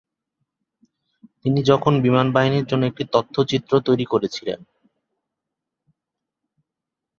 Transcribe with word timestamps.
তিনি 1.41 1.59
তখন 1.69 1.93
বিমান 2.05 2.27
বাহিনীর 2.35 2.65
জন্য 2.65 2.83
একটি 2.87 3.03
তথ্যচিত্র 3.13 3.71
তৈরি 3.87 4.05
করেছিলেন। 4.05 4.59